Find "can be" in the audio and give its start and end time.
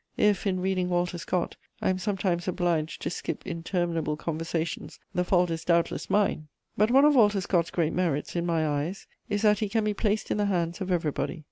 9.69-9.93